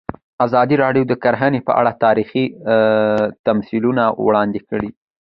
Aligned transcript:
ازادي 0.45 0.75
راډیو 0.83 1.03
د 1.07 1.13
کرهنه 1.23 1.59
په 1.67 1.71
اړه 1.79 1.91
تاریخي 2.05 2.45
تمثیلونه 3.47 4.03
وړاندې 4.25 4.59
کړي. 4.69 4.89